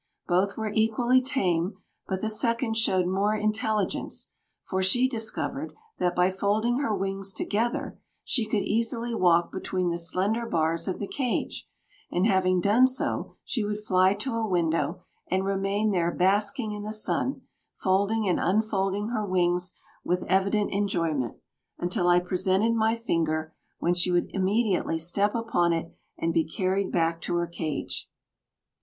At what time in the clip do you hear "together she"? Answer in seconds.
7.31-8.47